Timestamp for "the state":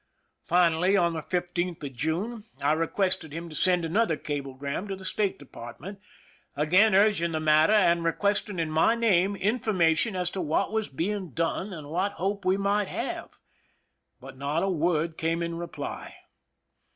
4.95-5.37